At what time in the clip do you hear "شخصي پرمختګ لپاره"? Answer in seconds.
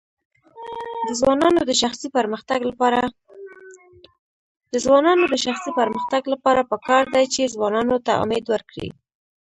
5.43-6.61